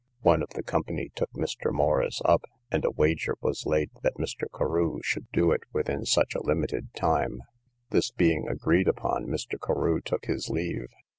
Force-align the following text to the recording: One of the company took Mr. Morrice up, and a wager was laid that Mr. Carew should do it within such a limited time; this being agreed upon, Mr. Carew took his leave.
One 0.23 0.41
of 0.41 0.49
the 0.55 0.63
company 0.63 1.11
took 1.13 1.29
Mr. 1.33 1.71
Morrice 1.71 2.23
up, 2.25 2.45
and 2.71 2.83
a 2.83 2.89
wager 2.89 3.35
was 3.39 3.67
laid 3.67 3.91
that 4.01 4.15
Mr. 4.15 4.45
Carew 4.51 4.99
should 5.03 5.27
do 5.31 5.51
it 5.51 5.61
within 5.73 6.05
such 6.07 6.33
a 6.33 6.41
limited 6.41 6.91
time; 6.95 7.43
this 7.91 8.09
being 8.09 8.47
agreed 8.47 8.87
upon, 8.87 9.27
Mr. 9.27 9.59
Carew 9.63 10.01
took 10.01 10.25
his 10.25 10.49
leave. 10.49 10.87